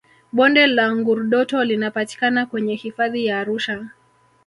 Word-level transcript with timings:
bonde 0.31 0.67
la 0.67 0.93
ngurdoto 0.95 1.63
linapatikana 1.63 2.45
kwenye 2.45 2.75
hifadhi 2.75 3.25
ya 3.25 3.39
arusha 3.39 3.87